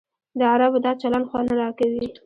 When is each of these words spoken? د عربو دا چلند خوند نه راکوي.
د 0.39 0.41
عربو 0.53 0.77
دا 0.85 0.91
چلند 1.01 1.25
خوند 1.29 1.47
نه 1.49 1.55
راکوي. 1.61 2.05